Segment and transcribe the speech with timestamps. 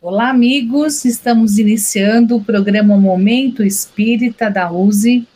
[0.00, 1.04] Olá, amigos.
[1.04, 5.26] Estamos iniciando o programa Momento Espírita da USE,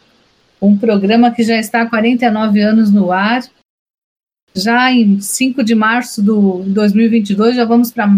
[0.61, 3.43] um programa que já está há 49 anos no ar.
[4.55, 8.09] Já em 5 de março de 2022, já vamos para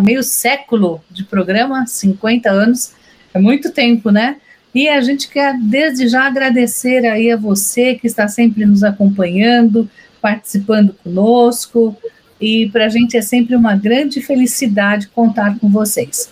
[0.00, 2.92] meio século de programa, 50 anos.
[3.34, 4.36] É muito tempo, né?
[4.72, 9.90] E a gente quer desde já agradecer aí a você que está sempre nos acompanhando,
[10.22, 11.96] participando conosco,
[12.40, 16.30] e para a gente é sempre uma grande felicidade contar com vocês.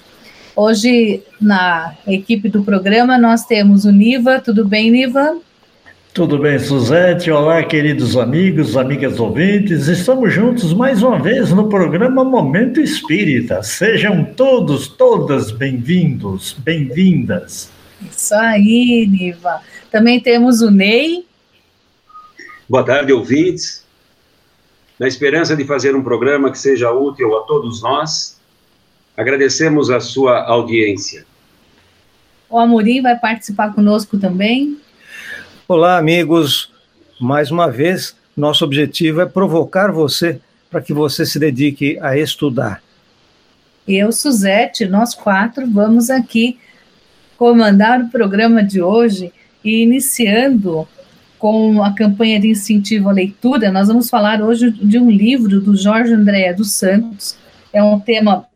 [0.56, 4.40] Hoje, na equipe do programa, nós temos o Niva.
[4.40, 5.38] Tudo bem, Niva?
[6.12, 7.30] Tudo bem, Suzete?
[7.30, 9.86] Olá, queridos amigos, amigas ouvintes.
[9.86, 13.62] Estamos juntos mais uma vez no programa Momento Espírita.
[13.62, 17.70] Sejam todos, todas bem-vindos, bem-vindas.
[18.10, 19.60] Isso aí, Niva.
[19.92, 21.24] Também temos o Ney.
[22.68, 23.86] Boa tarde, ouvintes.
[24.98, 28.36] Na esperança de fazer um programa que seja útil a todos nós,
[29.16, 31.24] agradecemos a sua audiência.
[32.50, 34.76] O Amorim vai participar conosco também.
[35.68, 36.72] Olá, amigos.
[37.20, 42.82] Mais uma vez, nosso objetivo é provocar você para que você se dedique a estudar.
[43.86, 46.58] Eu, Suzete, nós quatro vamos aqui
[47.36, 49.32] comandar o programa de hoje
[49.62, 50.88] e iniciando
[51.38, 55.76] com a campanha de incentivo à leitura, nós vamos falar hoje de um livro do
[55.76, 57.36] Jorge Andréa dos Santos.
[57.72, 58.46] É um tema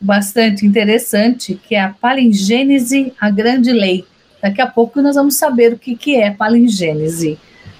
[0.00, 4.04] bastante interessante, que é a Palingênese, a Grande Lei.
[4.42, 7.38] Daqui a pouco nós vamos saber o que, que é palingênese.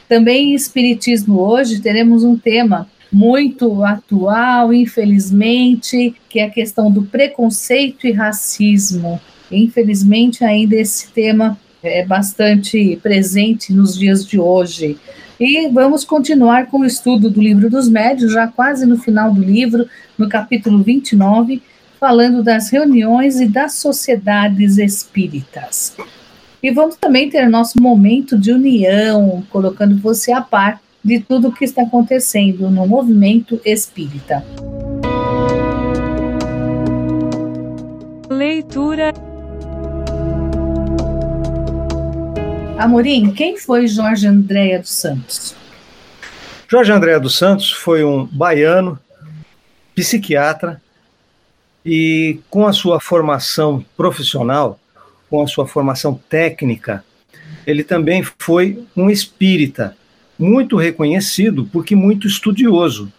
[0.09, 7.03] Também em Espiritismo hoje teremos um tema muito atual, infelizmente, que é a questão do
[7.03, 9.21] preconceito e racismo.
[9.51, 14.99] Infelizmente, ainda esse tema é bastante presente nos dias de hoje.
[15.39, 19.43] E vamos continuar com o estudo do Livro dos Médios, já quase no final do
[19.43, 21.61] livro, no capítulo 29,
[21.99, 25.97] falando das reuniões e das sociedades espíritas.
[26.63, 31.53] E vamos também ter nosso momento de união, colocando você a par de tudo o
[31.53, 34.45] que está acontecendo no movimento espírita.
[38.31, 39.13] Leitura
[42.79, 45.55] Amorim, quem foi Jorge Andréa dos Santos?
[46.69, 48.99] Jorge Andréa dos Santos foi um baiano,
[49.95, 50.81] psiquiatra,
[51.85, 54.79] e com a sua formação profissional,
[55.29, 57.05] com a sua formação técnica,
[57.67, 59.97] ele também foi um espírita,
[60.39, 63.13] muito reconhecido porque muito estudioso.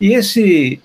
[0.00, 0.80] E esse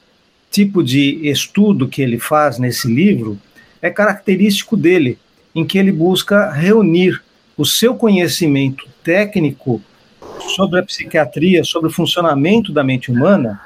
[0.50, 3.40] tipo de estudo que ele faz nesse livro
[3.82, 5.18] é característico dele,
[5.54, 7.22] em que ele busca reunir
[7.60, 9.82] o seu conhecimento técnico
[10.56, 13.60] sobre a psiquiatria, sobre o funcionamento da mente humana,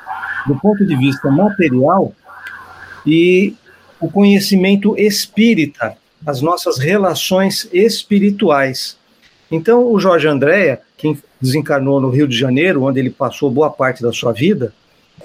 [0.47, 2.11] do ponto de vista material,
[3.05, 3.53] e
[4.01, 5.95] o conhecimento espírita,
[6.25, 8.97] as nossas relações espirituais.
[9.51, 14.01] Então, o Jorge Andréa, que desencarnou no Rio de Janeiro, onde ele passou boa parte
[14.01, 14.73] da sua vida,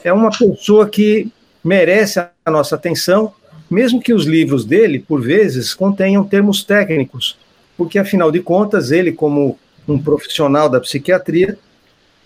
[0.05, 1.33] é uma pessoa que
[1.65, 3.33] merece a nossa atenção,
[3.71, 7.39] mesmo que os livros dele, por vezes, contenham termos técnicos,
[7.79, 9.57] porque afinal de contas, ele, como
[9.87, 11.57] um profissional da psiquiatria,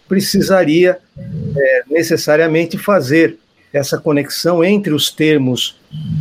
[0.08, 0.98] precisaria
[1.56, 3.36] é, necessariamente fazer
[3.72, 5.78] essa conexão entre os termos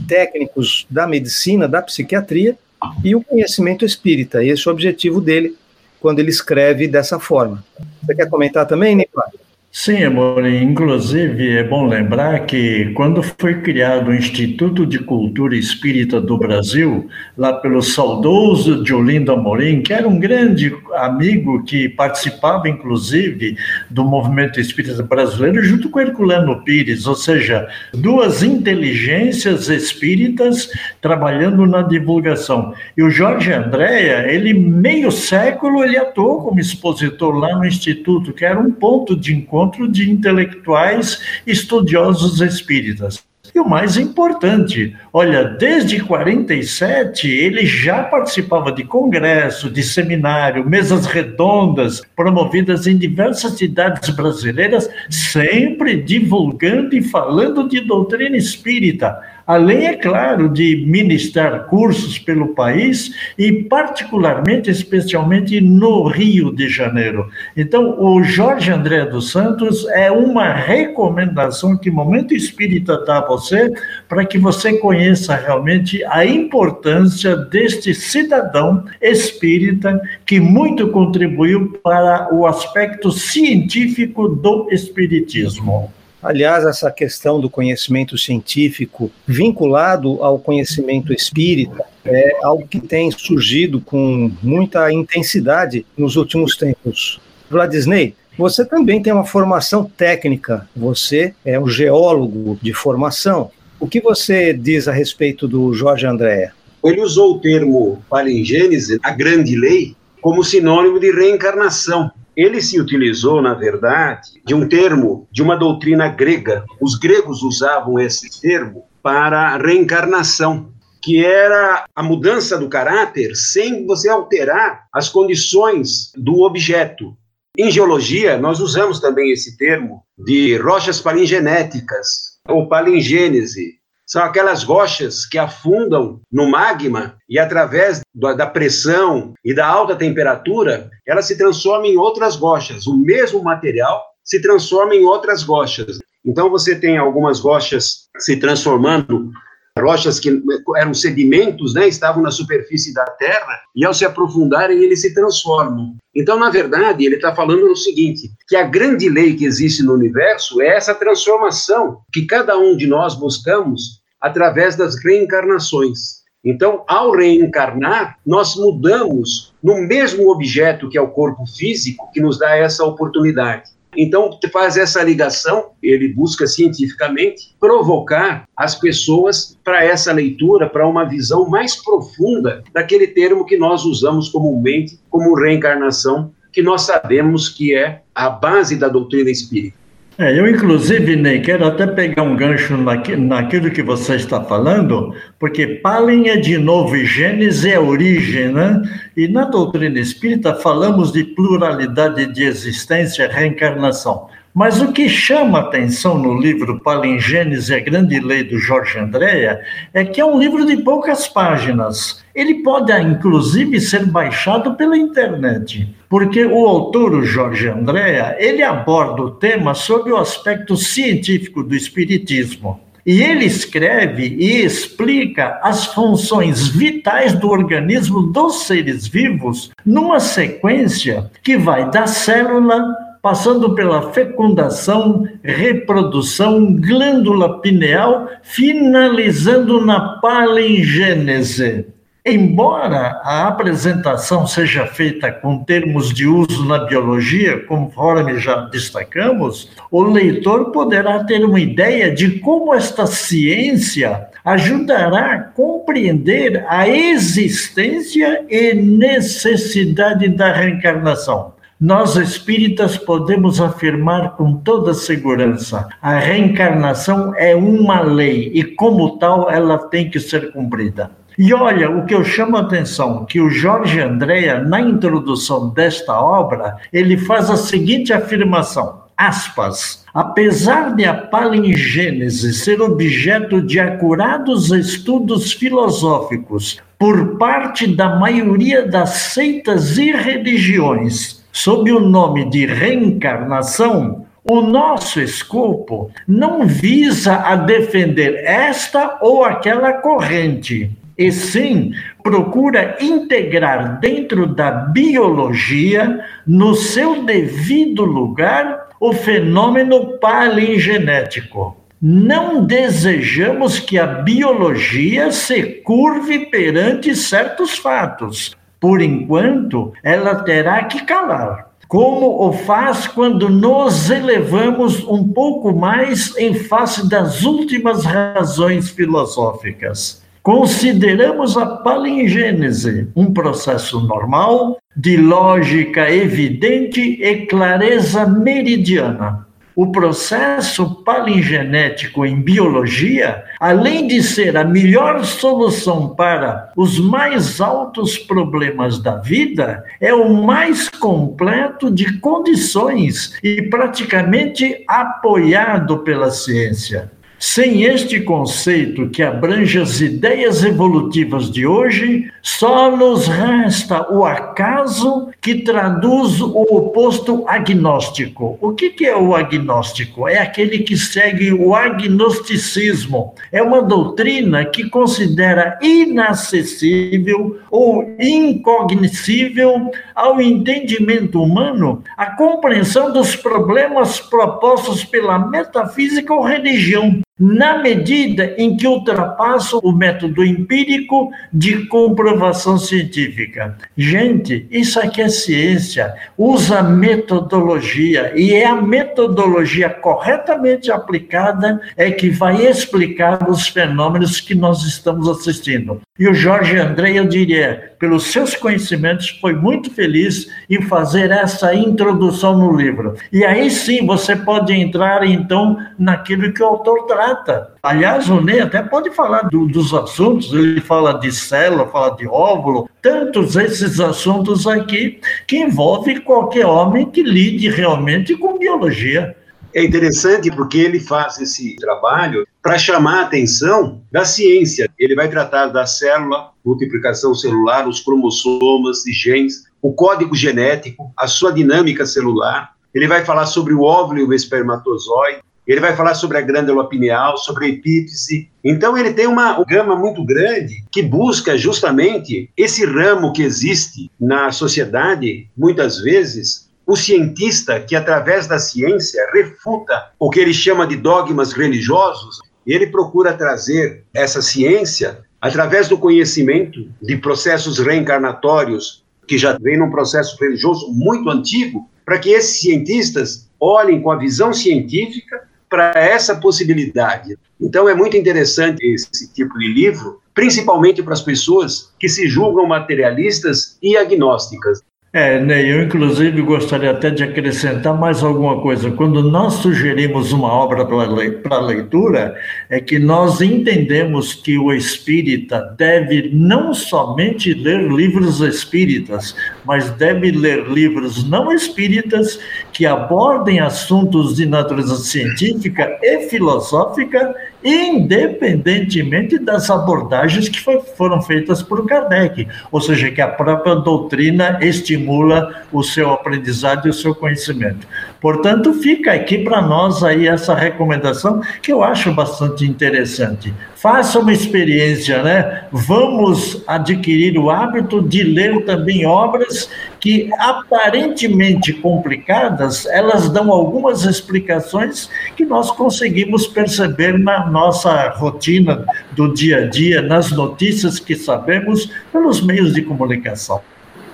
[0.08, 2.58] técnicos da medicina, da psiquiatria
[3.04, 4.44] e o conhecimento espírita.
[4.44, 5.56] Esse é o objetivo dele
[6.00, 7.64] quando ele escreve dessa forma.
[8.04, 9.32] Você quer comentar também, Nicolau?
[9.74, 10.64] Sim, Amorim.
[10.64, 17.08] Inclusive, é bom lembrar que quando foi criado o Instituto de Cultura Espírita do Brasil,
[17.38, 23.56] lá pelo saudoso Diolindo Amorim, que era um grande amigo que participava, inclusive,
[23.90, 31.82] do movimento espírita brasileiro, junto com Herculano Pires, ou seja, duas inteligências espíritas trabalhando na
[31.82, 32.74] divulgação.
[32.98, 38.44] E o Jorge Andréa, ele, meio século, ele atuou como expositor lá no Instituto, que
[38.44, 43.24] era um ponto de encontro encontro de intelectuais estudiosos espíritas.
[43.54, 51.06] E o mais importante, olha, desde 47 ele já participava de congresso, de seminário, mesas
[51.06, 59.96] redondas promovidas em diversas cidades brasileiras, sempre divulgando e falando de doutrina espírita além, é
[59.96, 67.30] claro, de ministrar cursos pelo país e, particularmente, especialmente no Rio de Janeiro.
[67.56, 73.72] Então, o Jorge André dos Santos é uma recomendação que Momento Espírita dá a você
[74.08, 82.46] para que você conheça realmente a importância deste cidadão espírita que muito contribuiu para o
[82.46, 85.92] aspecto científico do espiritismo.
[86.22, 93.82] Aliás, essa questão do conhecimento científico vinculado ao conhecimento espírita é algo que tem surgido
[93.82, 97.20] com muita intensidade nos últimos tempos.
[97.50, 103.50] Vladisney, você também tem uma formação técnica, você é um geólogo de formação.
[103.80, 106.54] O que você diz a respeito do Jorge Andréa?
[106.84, 112.12] Ele usou o termo palingênese, a grande lei, como sinônimo de reencarnação.
[112.36, 116.64] Ele se utilizou, na verdade, de um termo de uma doutrina grega.
[116.80, 124.08] Os gregos usavam esse termo para reencarnação, que era a mudança do caráter sem você
[124.08, 127.18] alterar as condições do objeto.
[127.58, 133.81] Em geologia, nós usamos também esse termo de rochas palingenéticas ou palingênese,
[134.12, 140.90] são aquelas rochas que afundam no magma e, através da pressão e da alta temperatura,
[141.08, 142.86] elas se transformam em outras rochas.
[142.88, 146.00] O mesmo material se transforma em outras rochas.
[146.26, 149.32] Então, você tem algumas rochas se transformando
[149.80, 150.44] rochas que
[150.76, 155.96] eram sedimentos, né, estavam na superfície da Terra, e ao se aprofundarem, eles se transformam.
[156.14, 159.94] Então, na verdade, ele está falando o seguinte: que a grande lei que existe no
[159.94, 166.22] universo é essa transformação que cada um de nós buscamos através das reencarnações.
[166.44, 172.40] Então, ao reencarnar, nós mudamos no mesmo objeto que é o corpo físico, que nos
[172.40, 173.70] dá essa oportunidade.
[173.96, 181.04] Então, faz essa ligação, ele busca cientificamente provocar as pessoas para essa leitura, para uma
[181.04, 187.76] visão mais profunda daquele termo que nós usamos comumente como reencarnação, que nós sabemos que
[187.76, 189.81] é a base da doutrina espírita.
[190.22, 195.16] É, eu, inclusive, Ney, quero até pegar um gancho naqui, naquilo que você está falando,
[195.40, 198.84] porque Palin é de novo e Gênesis é origem, né?
[199.18, 204.28] E na doutrina espírita falamos de pluralidade de existência reencarnação.
[204.54, 209.62] Mas o que chama atenção no livro Palingênese, a Grande Lei do Jorge Andréa,
[209.94, 212.22] é que é um livro de poucas páginas.
[212.36, 219.22] Ele pode, inclusive, ser baixado pela internet, porque o autor, o Jorge Andréa, ele aborda
[219.22, 222.80] o tema sob o aspecto científico do espiritismo.
[223.06, 231.32] E ele escreve e explica as funções vitais do organismo dos seres vivos numa sequência
[231.42, 241.86] que vai da célula passando pela fecundação, reprodução, glândula pineal, finalizando na palingênese.
[242.24, 250.04] Embora a apresentação seja feita com termos de uso na biologia, conforme já destacamos, o
[250.04, 258.76] leitor poderá ter uma ideia de como esta ciência ajudará a compreender a existência e
[258.76, 261.54] necessidade da reencarnação.
[261.82, 269.50] Nós espíritas podemos afirmar com toda segurança: a reencarnação é uma lei e, como tal,
[269.50, 271.10] ela tem que ser cumprida.
[271.36, 276.22] E olha, o que eu chamo a atenção, que o Jorge Andréa, na introdução desta
[276.22, 284.70] obra, ele faz a seguinte afirmação, aspas, apesar de a palingênese ser objeto de acurados
[284.70, 294.26] estudos filosóficos por parte da maioria das seitas e religiões, sob o nome de reencarnação,
[294.44, 304.00] o nosso escopo não visa a defender esta ou aquela corrente, e sim procura integrar
[304.00, 311.78] dentro da biologia, no seu devido lugar, o fenômeno palingenético.
[312.02, 321.06] Não desejamos que a biologia se curve perante certos fatos, por enquanto, ela terá que
[321.06, 321.70] calar.
[321.88, 330.24] Como o faz quando nos elevamos um pouco mais em face das últimas razões filosóficas.
[330.42, 339.46] Consideramos a palingênese um processo normal, de lógica evidente e clareza meridiana.
[339.76, 348.18] O processo palingenético em biologia, além de ser a melhor solução para os mais altos
[348.18, 357.10] problemas da vida, é o mais completo de condições e praticamente apoiado pela ciência.
[357.44, 365.30] Sem este conceito que abrange as ideias evolutivas de hoje, só nos resta o acaso
[365.42, 368.60] que traduz o oposto agnóstico.
[368.62, 370.28] O que, é o agnóstico?
[370.28, 373.34] É aquele que segue o agnosticismo.
[373.52, 384.20] É uma doutrina que considera inacessível ou incognoscível ao entendimento humano a compreensão dos problemas
[384.20, 392.78] propostos pela metafísica ou religião na medida em que ultrapassa o método empírico de comprovação
[392.78, 393.78] científica.
[393.98, 402.30] Gente, isso aqui é ciência, usa metodologia, e é a metodologia corretamente aplicada é que
[402.30, 406.02] vai explicar os fenômenos que nós estamos assistindo.
[406.20, 411.72] E o Jorge André, eu diria, pelos seus conhecimentos, foi muito feliz em fazer essa
[411.76, 413.14] introdução no livro.
[413.32, 417.76] E aí sim você pode entrar, então, naquilo que o autor trata.
[417.84, 422.28] Aliás, o Ney até pode falar do, dos assuntos, ele fala de célula, fala de
[422.28, 429.36] óvulo, tantos esses assuntos aqui que envolve qualquer homem que lide realmente com biologia.
[429.76, 434.90] É interessante porque ele faz esse trabalho para chamar a atenção da ciência.
[435.00, 441.28] Ele vai tratar da célula, multiplicação celular, os cromossomas e genes, o código genético, a
[441.28, 442.74] sua dinâmica celular.
[442.94, 445.40] Ele vai falar sobre o óvulo e o espermatozoide.
[445.66, 448.50] Ele vai falar sobre a glândula pineal, sobre a epífise.
[448.64, 454.52] Então, ele tem uma gama muito grande que busca justamente esse ramo que existe na
[454.52, 460.98] sociedade, muitas vezes, o cientista que, através da ciência, refuta o que ele chama de
[460.98, 469.58] dogmas religiosos, ele procura trazer essa ciência através do conhecimento de processos reencarnatórios que já
[469.58, 475.48] vem num processo religioso muito antigo, para que esses cientistas olhem com a visão científica
[475.70, 477.38] para essa possibilidade.
[477.60, 482.66] Então é muito interessante esse tipo de livro, principalmente para as pessoas que se julgam
[482.68, 484.82] materialistas e agnósticas.
[485.14, 488.92] É, Ney, eu inclusive gostaria até de acrescentar mais alguma coisa.
[488.92, 492.34] Quando nós sugerimos uma obra para leitura,
[492.70, 500.32] é que nós entendemos que o espírita deve não somente ler livros espíritas, mas deve
[500.32, 502.40] ler livros não espíritas
[502.72, 511.62] que abordem assuntos de natureza científica e filosófica independentemente das abordagens que foi, foram feitas
[511.62, 517.14] por Kardec, ou seja, que a própria doutrina estimula o seu aprendizado e o seu
[517.14, 517.88] conhecimento.
[518.20, 523.54] Portanto, fica aqui para nós aí essa recomendação que eu acho bastante interessante.
[523.82, 525.64] Faça uma experiência, né?
[525.72, 529.68] Vamos adquirir o hábito de ler também obras
[530.00, 539.34] que aparentemente complicadas, elas dão algumas explicações que nós conseguimos perceber na nossa rotina do
[539.34, 543.62] dia a dia, nas notícias que sabemos pelos meios de comunicação.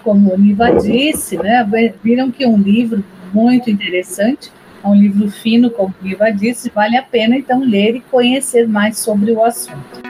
[0.01, 1.69] Como o Niva disse, né?
[2.01, 4.49] Viram que um livro muito interessante.
[4.83, 8.67] É um livro fino, como o Viva disse, vale a pena então ler e conhecer
[8.67, 10.01] mais sobre o assunto.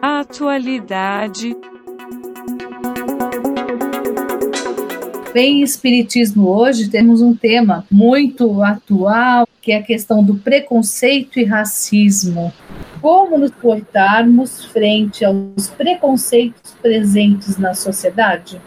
[0.00, 1.56] Atualidade.
[5.32, 11.44] Bem, Espiritismo hoje temos um tema muito atual, que é a questão do preconceito e
[11.44, 12.52] racismo.
[13.00, 18.60] Como nos portarmos frente aos preconceitos presentes na sociedade?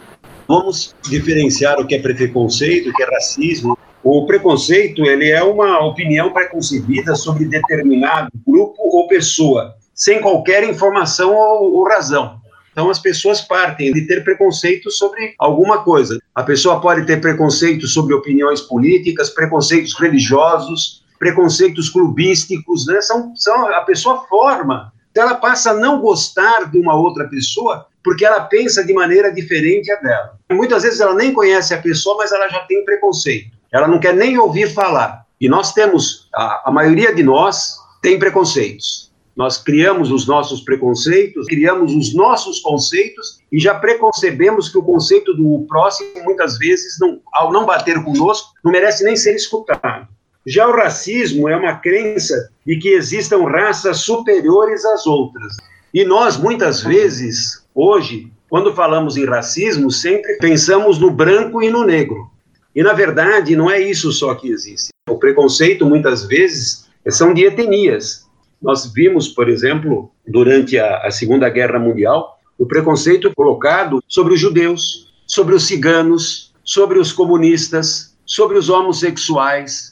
[0.51, 3.77] Vamos diferenciar o que é preconceito, o que é racismo.
[4.03, 11.33] O preconceito ele é uma opinião preconcebida sobre determinado grupo ou pessoa, sem qualquer informação
[11.33, 12.41] ou, ou razão.
[12.69, 16.19] Então as pessoas partem de ter preconceito sobre alguma coisa.
[16.35, 22.99] A pessoa pode ter preconceito sobre opiniões políticas, preconceitos religiosos, preconceitos clubísticos, né?
[22.99, 24.91] São, são a pessoa forma.
[25.15, 29.91] Ela passa a não gostar de uma outra pessoa porque ela pensa de maneira diferente
[29.91, 30.39] a dela.
[30.51, 33.51] Muitas vezes ela nem conhece a pessoa, mas ela já tem preconceito.
[33.71, 35.25] Ela não quer nem ouvir falar.
[35.39, 39.11] E nós temos, a, a maioria de nós tem preconceitos.
[39.35, 45.33] Nós criamos os nossos preconceitos, criamos os nossos conceitos e já preconcebemos que o conceito
[45.33, 50.07] do próximo, muitas vezes, não, ao não bater conosco, não merece nem ser escutado.
[50.45, 55.55] Já o racismo é uma crença de que existam raças superiores às outras.
[55.93, 61.85] E nós, muitas vezes, Hoje, quando falamos em racismo, sempre pensamos no branco e no
[61.85, 62.29] negro.
[62.75, 64.89] E, na verdade, não é isso só que existe.
[65.09, 68.25] O preconceito, muitas vezes, são de etnias.
[68.61, 74.39] Nós vimos, por exemplo, durante a, a Segunda Guerra Mundial, o preconceito colocado sobre os
[74.39, 79.91] judeus, sobre os ciganos, sobre os comunistas, sobre os homossexuais.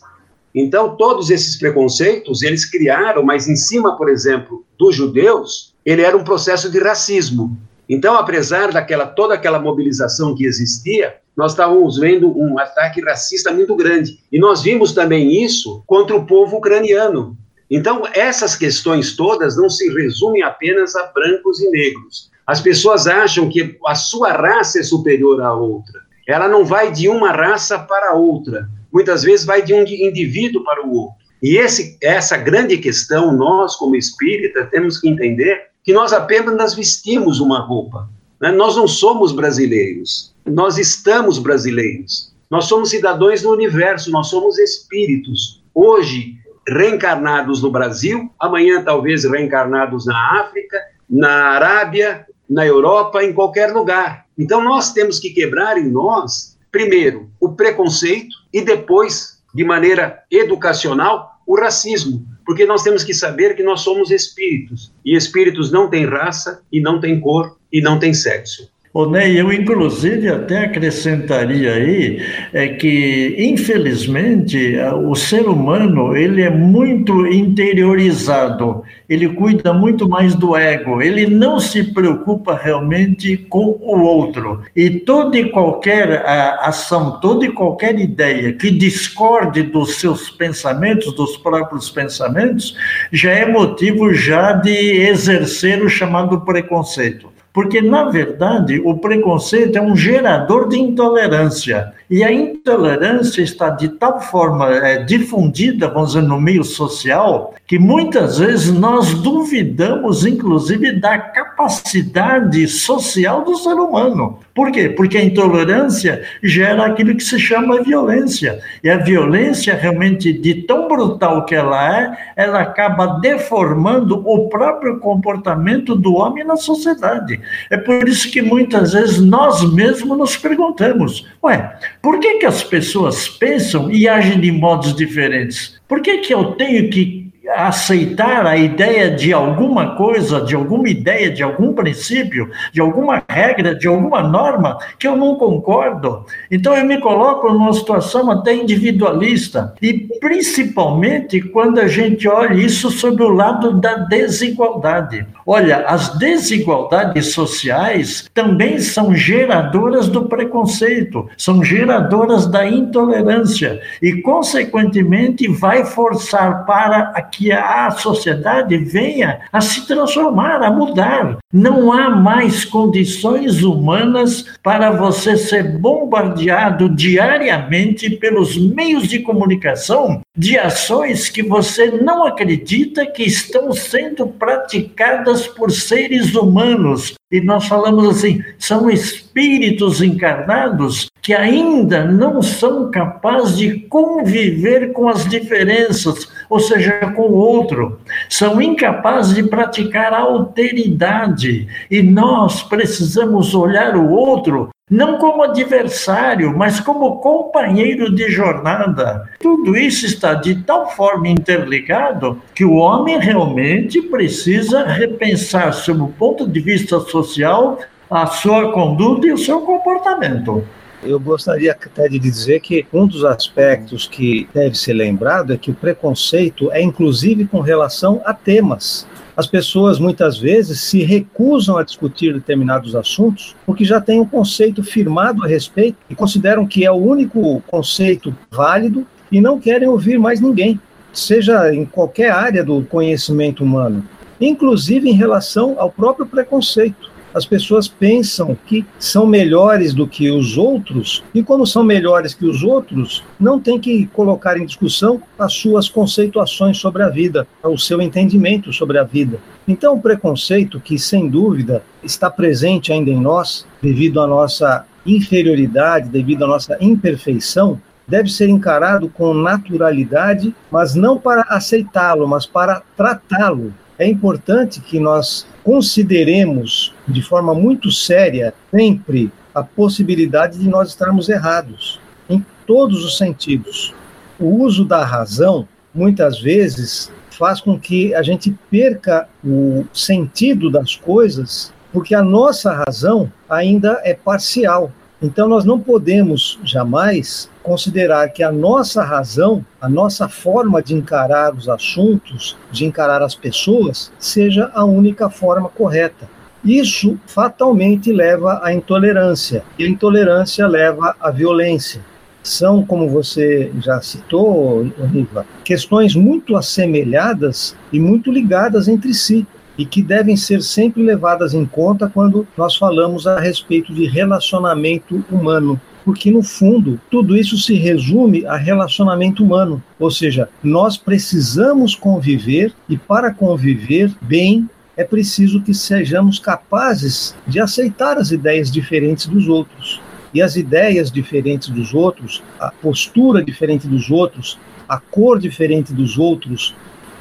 [0.53, 6.15] Então, todos esses preconceitos, eles criaram, mas em cima, por exemplo, dos judeus, ele era
[6.15, 7.57] um processo de racismo.
[7.89, 13.75] Então, apesar daquela toda aquela mobilização que existia, nós estávamos vendo um ataque racista muito
[13.75, 14.19] grande.
[14.31, 17.35] E nós vimos também isso contra o povo ucraniano.
[17.71, 22.29] Então, essas questões todas não se resumem apenas a brancos e negros.
[22.45, 26.01] As pessoas acham que a sua raça é superior à outra.
[26.27, 28.67] Ela não vai de uma raça para outra.
[28.91, 31.15] Muitas vezes vai de um indivíduo para o outro.
[31.41, 37.39] E esse, essa grande questão, nós, como espírita, temos que entender que nós apenas vestimos
[37.39, 38.09] uma roupa.
[38.39, 38.51] Né?
[38.51, 40.33] Nós não somos brasileiros.
[40.45, 42.33] Nós estamos brasileiros.
[42.49, 45.63] Nós somos cidadãos do universo, nós somos espíritos.
[45.73, 46.35] Hoje,
[46.67, 50.77] reencarnados no Brasil, amanhã, talvez, reencarnados na África,
[51.09, 54.25] na Arábia, na Europa, em qualquer lugar.
[54.37, 61.39] Então nós temos que quebrar em nós, primeiro, o preconceito e depois, de maneira educacional,
[61.45, 66.03] o racismo, porque nós temos que saber que nós somos espíritos e espíritos não têm
[66.03, 68.67] raça e não têm cor e não têm sexo.
[68.91, 77.27] Ney, eu inclusive até acrescentaria aí é que, infelizmente, o ser humano ele é muito
[77.27, 84.63] interiorizado, ele cuida muito mais do ego, ele não se preocupa realmente com o outro.
[84.75, 86.25] E toda e qualquer
[86.59, 92.75] ação, toda e qualquer ideia que discorde dos seus pensamentos, dos próprios pensamentos,
[93.11, 97.29] já é motivo já de exercer o chamado preconceito.
[97.53, 101.93] Porque, na verdade, o preconceito é um gerador de intolerância.
[102.09, 107.77] E a intolerância está de tal forma é, difundida, vamos dizer, no meio social, que
[107.77, 114.39] muitas vezes nós duvidamos, inclusive, da capacidade social do ser humano.
[114.55, 114.89] Por quê?
[114.89, 118.59] Porque a intolerância gera aquilo que se chama violência.
[118.83, 124.99] E a violência, realmente, de tão brutal que ela é, ela acaba deformando o próprio
[124.99, 127.39] comportamento do homem na sociedade.
[127.69, 132.63] É por isso que muitas vezes nós mesmos nos perguntamos: ué, por que, que as
[132.63, 135.79] pessoas pensam e agem de modos diferentes?
[135.87, 137.18] Por que, que eu tenho que
[137.55, 143.73] aceitar a ideia de alguma coisa, de alguma ideia, de algum princípio, de alguma regra,
[143.75, 146.25] de alguma norma que eu não concordo.
[146.51, 152.91] Então eu me coloco numa situação até individualista e principalmente quando a gente olha isso
[152.91, 155.25] sob o lado da desigualdade.
[155.45, 165.47] Olha, as desigualdades sociais também são geradoras do preconceito, são geradoras da intolerância e consequentemente
[165.47, 171.37] vai forçar para aqui que a sociedade venha a se transformar, a mudar.
[171.53, 180.57] Não há mais condições humanas para você ser bombardeado diariamente pelos meios de comunicação de
[180.57, 187.15] ações que você não acredita que estão sendo praticadas por seres humanos.
[187.29, 195.09] E nós falamos assim, são espíritos encarnados que ainda não são capazes de conviver com
[195.09, 197.99] as diferenças, ou seja, com o outro.
[198.29, 201.67] São incapazes de praticar a alteridade.
[201.91, 209.29] E nós precisamos olhar o outro não como adversário, mas como companheiro de jornada.
[209.39, 216.07] Tudo isso está de tal forma interligado que o homem realmente precisa repensar, sob o
[216.07, 220.63] ponto de vista social, a sua conduta e o seu comportamento.
[221.03, 225.71] Eu gostaria até de dizer que um dos aspectos que deve ser lembrado é que
[225.71, 229.07] o preconceito é inclusive com relação a temas.
[229.39, 234.83] As pessoas muitas vezes se recusam a discutir determinados assuntos porque já têm um conceito
[234.83, 240.19] firmado a respeito e consideram que é o único conceito válido e não querem ouvir
[240.19, 240.77] mais ninguém,
[241.13, 244.03] seja em qualquer área do conhecimento humano,
[244.41, 250.57] inclusive em relação ao próprio preconceito as pessoas pensam que são melhores do que os
[250.57, 255.53] outros, e como são melhores que os outros, não tem que colocar em discussão as
[255.53, 259.39] suas conceituações sobre a vida, o seu entendimento sobre a vida.
[259.67, 266.09] Então, o preconceito, que sem dúvida está presente ainda em nós, devido à nossa inferioridade,
[266.09, 272.81] devido à nossa imperfeição, deve ser encarado com naturalidade, mas não para aceitá-lo, mas para
[272.97, 273.71] tratá-lo.
[273.99, 281.27] É importante que nós consideremos de forma muito séria sempre a possibilidade de nós estarmos
[281.27, 283.93] errados, em todos os sentidos.
[284.39, 290.95] O uso da razão, muitas vezes, faz com que a gente perca o sentido das
[290.95, 294.93] coisas, porque a nossa razão ainda é parcial.
[295.21, 301.53] Então, nós não podemos jamais considerar que a nossa razão, a nossa forma de encarar
[301.53, 306.29] os assuntos, de encarar as pessoas, seja a única forma correta.
[306.63, 312.01] Isso fatalmente leva à intolerância, e a intolerância leva à violência.
[312.41, 319.45] São, como você já citou, Riva, questões muito assemelhadas e muito ligadas entre si
[319.79, 325.23] e que devem ser sempre levadas em conta quando nós falamos a respeito de relacionamento
[325.31, 325.79] humano.
[326.03, 329.81] Porque, no fundo, tudo isso se resume a relacionamento humano.
[329.97, 337.61] Ou seja, nós precisamos conviver e, para conviver bem, é preciso que sejamos capazes de
[337.61, 340.01] aceitar as ideias diferentes dos outros.
[340.33, 346.17] E as ideias diferentes dos outros, a postura diferente dos outros, a cor diferente dos
[346.17, 346.75] outros,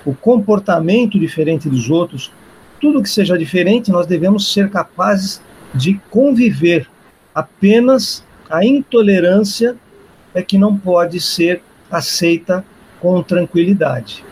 [0.05, 2.33] o comportamento diferente dos outros,
[2.80, 5.40] tudo que seja diferente, nós devemos ser capazes
[5.74, 6.88] de conviver.
[7.34, 9.76] Apenas a intolerância
[10.34, 12.64] é que não pode ser aceita
[13.00, 14.24] com tranquilidade.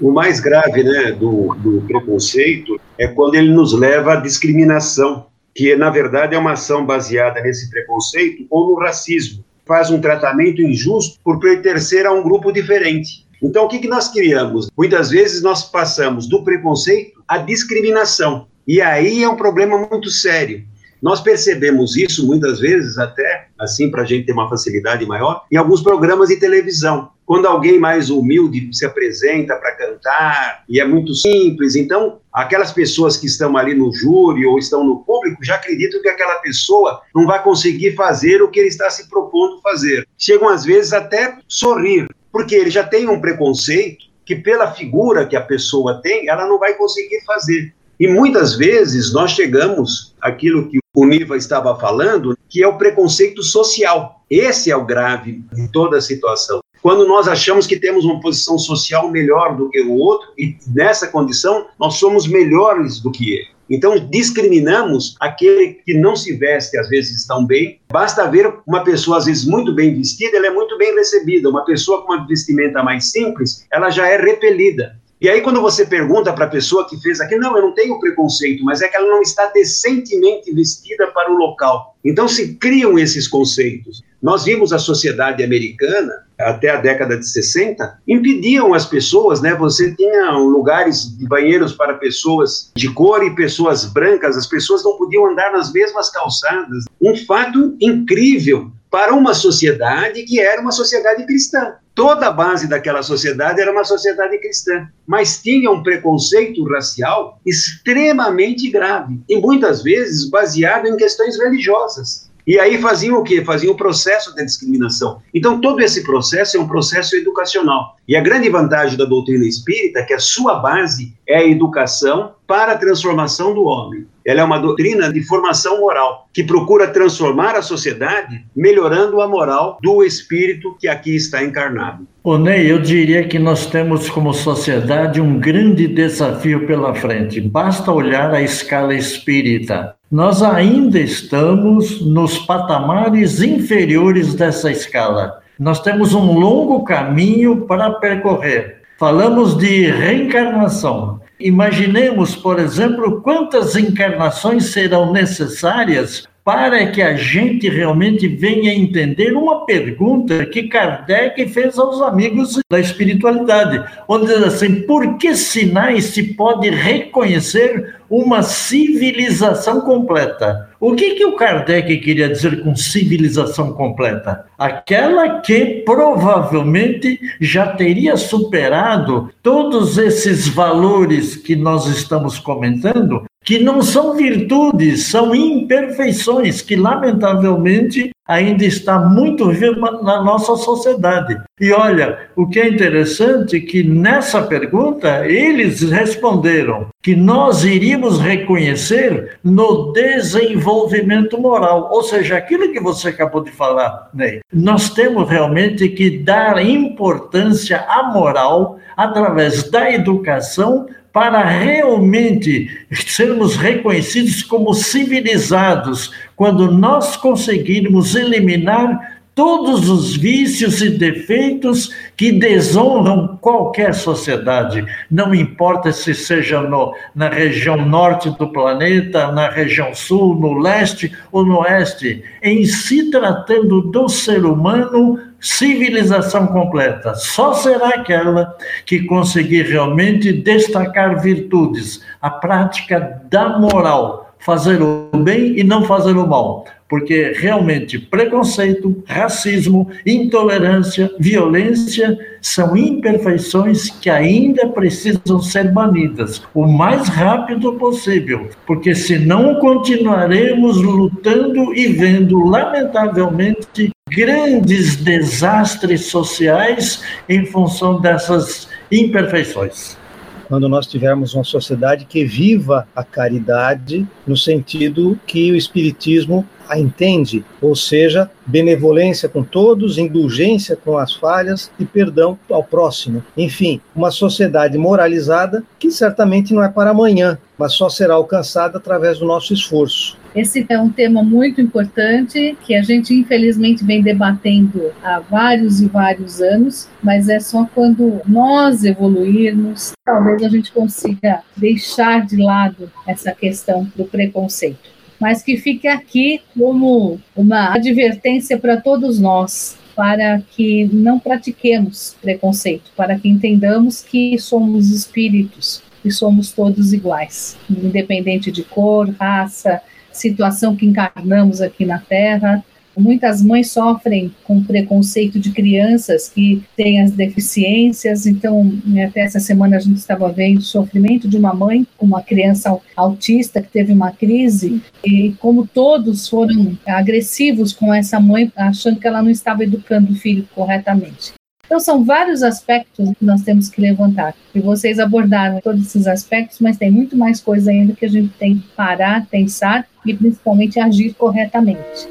[0.00, 5.74] O mais grave né, do, do preconceito é quando ele nos leva à discriminação, que
[5.76, 9.44] na verdade é uma ação baseada nesse preconceito ou no racismo.
[9.66, 13.24] Faz um tratamento injusto por pertencer a um grupo diferente.
[13.42, 14.68] Então, o que, que nós criamos?
[14.76, 18.46] Muitas vezes nós passamos do preconceito à discriminação.
[18.66, 20.64] E aí é um problema muito sério.
[21.04, 25.56] Nós percebemos isso muitas vezes, até assim, para a gente ter uma facilidade maior, em
[25.56, 27.10] alguns programas de televisão.
[27.26, 33.18] Quando alguém mais humilde se apresenta para cantar, e é muito simples, então aquelas pessoas
[33.18, 37.26] que estão ali no júri ou estão no público já acreditam que aquela pessoa não
[37.26, 40.08] vai conseguir fazer o que ele está se propondo fazer.
[40.16, 45.36] Chegam às vezes até sorrir, porque ele já tem um preconceito que pela figura que
[45.36, 47.74] a pessoa tem, ela não vai conseguir fazer.
[47.98, 53.42] E muitas vezes nós chegamos àquilo que o Niva estava falando, que é o preconceito
[53.42, 54.24] social.
[54.28, 56.60] Esse é o grave de toda a situação.
[56.82, 61.08] Quando nós achamos que temos uma posição social melhor do que o outro, e nessa
[61.08, 63.53] condição nós somos melhores do que ele.
[63.68, 67.80] Então, discriminamos aquele que não se veste, às vezes, tão bem.
[67.90, 71.48] Basta ver uma pessoa, às vezes, muito bem vestida, ela é muito bem recebida.
[71.48, 74.96] Uma pessoa com uma vestimenta mais simples, ela já é repelida.
[75.20, 77.98] E aí, quando você pergunta para a pessoa que fez aquilo, não, eu não tenho
[77.98, 81.96] preconceito, mas é que ela não está decentemente vestida para o local.
[82.04, 84.02] Então, se criam esses conceitos.
[84.24, 89.54] Nós vimos a sociedade americana, até a década de 60, impediam as pessoas, né?
[89.54, 94.96] Você tinha lugares de banheiros para pessoas de cor e pessoas brancas, as pessoas não
[94.96, 96.86] podiam andar nas mesmas calçadas.
[96.98, 103.02] Um fato incrível para uma sociedade que era uma sociedade cristã toda a base daquela
[103.02, 110.28] sociedade era uma sociedade cristã, mas tinha um preconceito racial extremamente grave e muitas vezes
[110.28, 112.28] baseado em questões religiosas.
[112.46, 113.42] E aí faziam o quê?
[113.44, 115.22] Faziam o processo de discriminação.
[115.32, 117.96] Então, todo esse processo é um processo educacional.
[118.06, 122.34] E a grande vantagem da doutrina espírita é que a sua base é a educação
[122.46, 124.06] para a transformação do homem.
[124.26, 129.78] Ela é uma doutrina de formação moral, que procura transformar a sociedade, melhorando a moral
[129.82, 132.06] do espírito que aqui está encarnado.
[132.22, 137.40] Ô Ney, eu diria que nós temos como sociedade um grande desafio pela frente.
[137.40, 139.94] Basta olhar a escala espírita.
[140.10, 145.42] Nós ainda estamos nos patamares inferiores dessa escala.
[145.58, 148.82] Nós temos um longo caminho para percorrer.
[148.98, 151.20] Falamos de reencarnação.
[151.38, 159.64] Imaginemos, por exemplo, quantas encarnações serão necessárias para que a gente realmente venha entender uma
[159.64, 166.34] pergunta que Kardec fez aos amigos da espiritualidade, onde diz assim: por que sinais se
[166.34, 170.68] pode reconhecer uma civilização completa?
[170.86, 174.44] O que, que o Kardec queria dizer com civilização completa?
[174.58, 183.82] Aquela que provavelmente já teria superado todos esses valores que nós estamos comentando que não
[183.82, 191.38] são virtudes, são imperfeições que, lamentavelmente, ainda está muito viva na nossa sociedade.
[191.60, 198.18] E olha, o que é interessante é que nessa pergunta eles responderam que nós iríamos
[198.18, 204.40] reconhecer no desenvolvimento moral, ou seja, aquilo que você acabou de falar, Ney.
[204.50, 212.68] Nós temos realmente que dar importância à moral através da educação para realmente
[213.06, 223.36] sermos reconhecidos como civilizados, quando nós conseguirmos eliminar todos os vícios e defeitos que desonram
[223.40, 230.34] qualquer sociedade, não importa se seja no, na região norte do planeta, na região sul,
[230.34, 237.14] no leste ou no oeste, em se tratando do ser humano, civilização completa.
[237.14, 245.58] Só será aquela que conseguir realmente destacar virtudes, a prática da moral, fazer o bem
[245.58, 246.64] e não fazer o mal.
[246.88, 257.08] Porque realmente preconceito, racismo, intolerância, violência são imperfeições que ainda precisam ser banidas o mais
[257.08, 268.68] rápido possível, porque senão continuaremos lutando e vendo, lamentavelmente, grandes desastres sociais em função dessas
[268.90, 269.96] imperfeições
[270.44, 276.78] quando nós tivermos uma sociedade que viva a caridade no sentido que o Espiritismo a
[276.78, 283.22] entende, ou seja, benevolência com todos, indulgência com as falhas e perdão ao próximo.
[283.36, 289.18] Enfim, uma sociedade moralizada que certamente não é para amanhã, mas só será alcançada através
[289.18, 290.16] do nosso esforço.
[290.34, 295.86] Esse é um tema muito importante que a gente infelizmente vem debatendo há vários e
[295.86, 302.90] vários anos, mas é só quando nós evoluirmos, talvez a gente consiga deixar de lado
[303.06, 304.90] essa questão do preconceito.
[305.20, 312.90] Mas que fique aqui como uma advertência para todos nós, para que não pratiquemos preconceito,
[312.96, 319.80] para que entendamos que somos espíritos e somos todos iguais, independente de cor, raça,
[320.16, 322.64] situação que encarnamos aqui na Terra.
[322.96, 328.72] Muitas mães sofrem com preconceito de crianças que têm as deficiências, então,
[329.04, 332.78] até essa semana a gente estava vendo o sofrimento de uma mãe com uma criança
[332.94, 339.08] autista que teve uma crise, e como todos foram agressivos com essa mãe, achando que
[339.08, 341.32] ela não estava educando o filho corretamente.
[341.66, 344.34] Então, são vários aspectos que nós temos que levantar.
[344.54, 348.32] E vocês abordaram todos esses aspectos, mas tem muito mais coisa ainda que a gente
[348.38, 352.08] tem que parar, pensar e principalmente agir corretamente.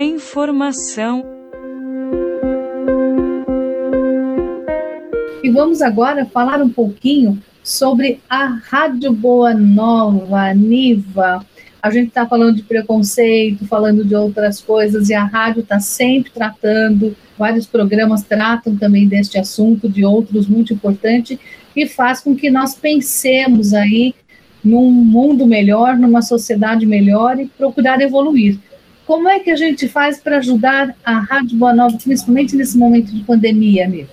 [0.00, 1.24] Informação.
[5.42, 11.44] E vamos agora falar um pouquinho sobre a Rádio Boa Nova, Niva.
[11.80, 16.30] A gente está falando de preconceito, falando de outras coisas, e a rádio está sempre
[16.30, 21.38] tratando, vários programas tratam também deste assunto, de outros muito importantes,
[21.76, 24.14] e faz com que nós pensemos aí
[24.64, 28.58] num mundo melhor, numa sociedade melhor e procurar evoluir.
[29.06, 33.10] Como é que a gente faz para ajudar a Rádio Boa Nova, principalmente nesse momento
[33.12, 34.08] de pandemia, amigo?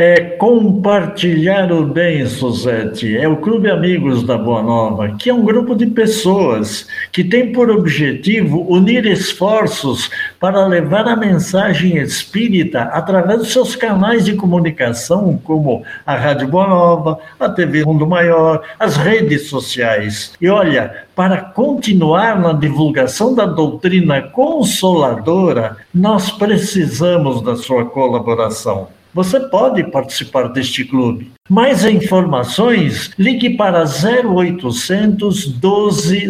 [0.00, 3.16] É compartilhar o bem, Suzete.
[3.16, 7.50] É o Clube Amigos da Boa Nova, que é um grupo de pessoas que tem
[7.50, 10.08] por objetivo unir esforços
[10.38, 16.68] para levar a mensagem espírita através dos seus canais de comunicação, como a Rádio Boa
[16.68, 20.32] Nova, a TV Mundo Maior, as redes sociais.
[20.40, 28.96] E olha, para continuar na divulgação da doutrina consoladora, nós precisamos da sua colaboração.
[29.14, 31.32] Você pode participar deste clube.
[31.48, 36.28] Mais informações, ligue para 0800 12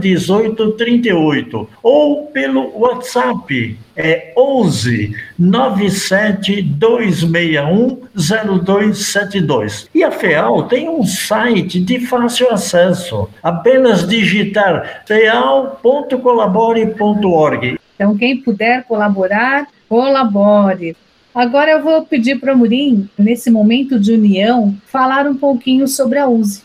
[0.00, 9.90] 018 38 ou pelo WhatsApp é 11 97 261 0272.
[9.94, 13.28] E a FEAL tem um site de fácil acesso.
[13.42, 17.78] Apenas digitar feal.colabore.org.
[17.94, 20.96] Então, quem puder colaborar, colabore.
[21.34, 26.16] Agora eu vou pedir para o Murim, nesse momento de união, falar um pouquinho sobre
[26.16, 26.62] a USE.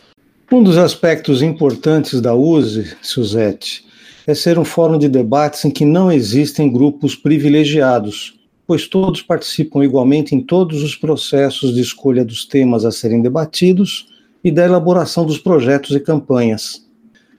[0.52, 3.84] Um dos aspectos importantes da USE, Suzette,
[4.28, 9.84] é ser um fórum de debates em que não existem grupos privilegiados, pois todos participam
[9.84, 14.06] igualmente em todos os processos de escolha dos temas a serem debatidos
[14.44, 16.86] e da elaboração dos projetos e campanhas.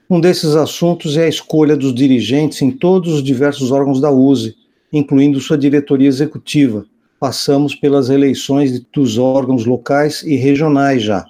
[0.08, 4.54] Um desses assuntos é a escolha dos dirigentes em todos os diversos órgãos da USE,
[4.92, 6.84] incluindo sua diretoria executiva,
[7.22, 11.24] passamos pelas eleições dos órgãos locais e regionais já.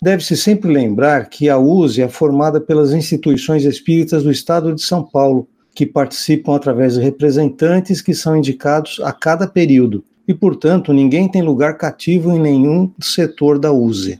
[0.00, 5.02] Deve-se sempre lembrar que a USE é formada pelas instituições espíritas do Estado de São
[5.02, 11.30] Paulo, que participam através de representantes que são indicados a cada período, e, portanto, ninguém
[11.30, 14.18] tem lugar cativo em nenhum setor da USE.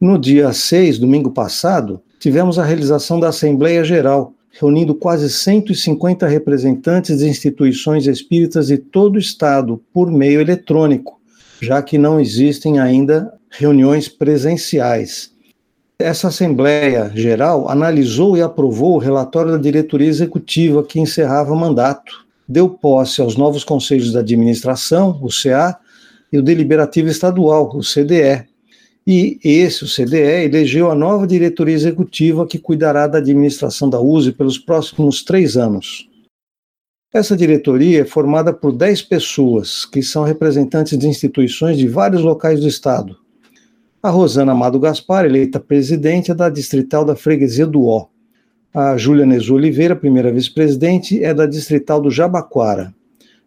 [0.00, 7.18] No dia 6, domingo passado, tivemos a realização da Assembleia Geral, reunindo quase 150 representantes
[7.18, 11.20] de instituições espíritas de todo o estado por meio eletrônico,
[11.60, 15.30] já que não existem ainda reuniões presenciais.
[15.98, 22.68] essa Assembleia Geral analisou e aprovou o relatório da diretoria executiva que encerrava mandato, deu
[22.68, 25.78] posse aos novos conselhos da administração, o CA,
[26.32, 28.48] e o deliberativo estadual, o CDE.
[29.06, 34.32] E esse, o CDE, elegeu a nova diretoria executiva que cuidará da administração da USE
[34.32, 36.08] pelos próximos três anos.
[37.12, 42.60] Essa diretoria é formada por 10 pessoas, que são representantes de instituições de vários locais
[42.60, 43.16] do Estado.
[44.02, 48.06] A Rosana Amado Gaspar, eleita presidente, é da distrital da Freguesia do Ó.
[48.72, 52.94] A Júlia Nezu Oliveira, primeira vice-presidente, é da distrital do Jabaquara.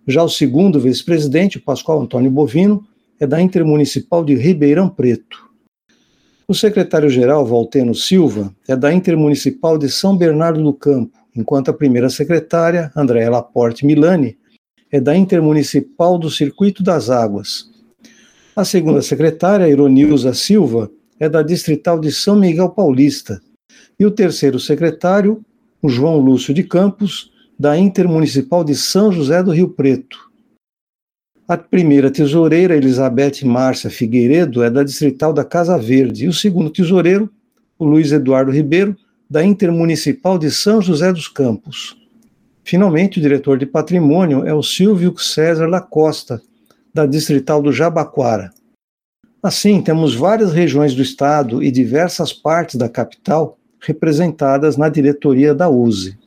[0.07, 2.85] Já o segundo vice-presidente, o Pascoal Antônio Bovino,
[3.19, 5.49] é da Intermunicipal de Ribeirão Preto.
[6.47, 12.09] O secretário-geral, Valteno Silva, é da Intermunicipal de São Bernardo do Campo enquanto a primeira
[12.09, 14.37] secretária, Andréa Laporte Milani,
[14.91, 17.69] é da Intermunicipal do Circuito das Águas.
[18.55, 23.41] A segunda secretária, Ironilza Silva, é da Distrital de São Miguel Paulista.
[23.99, 25.43] E o terceiro secretário,
[25.81, 30.17] o João Lúcio de Campos, da Intermunicipal de São José do Rio Preto.
[31.47, 36.25] A primeira tesoureira, Elizabeth Márcia Figueiredo, é da Distrital da Casa Verde.
[36.25, 37.29] E o segundo tesoureiro,
[37.77, 38.97] o Luiz Eduardo Ribeiro,
[39.29, 41.95] da Intermunicipal de São José dos Campos.
[42.63, 46.41] Finalmente, o diretor de patrimônio é o Silvio César da Costa,
[46.91, 48.51] da Distrital do Jabaquara.
[49.43, 55.69] Assim, temos várias regiões do estado e diversas partes da capital representadas na diretoria da
[55.69, 56.17] USE.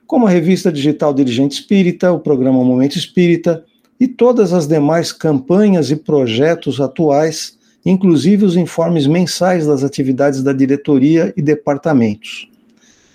[0.08, 3.64] Como a revista digital Dirigente Espírita, o programa Momento Espírita,
[4.00, 10.54] e todas as demais campanhas e projetos atuais, inclusive os informes mensais das atividades da
[10.54, 12.50] diretoria e departamentos.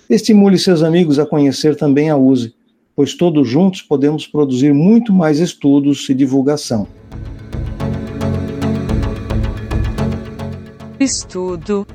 [0.08, 2.54] Estimule seus amigos a conhecer também a USE,
[2.94, 6.86] pois todos juntos podemos produzir muito mais estudos e divulgação.
[11.00, 11.86] Estudo